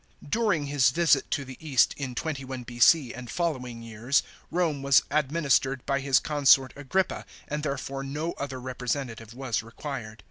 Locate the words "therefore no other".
7.61-8.59